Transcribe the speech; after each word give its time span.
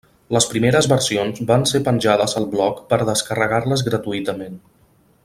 Les 0.35 0.45
primeres 0.53 0.87
versions 0.93 1.43
van 1.51 1.67
ser 1.73 1.81
penjades 1.89 2.35
al 2.41 2.47
blog 2.57 2.81
per 2.95 3.01
descarregar-les 3.11 3.85
gratuïtament. 3.91 4.59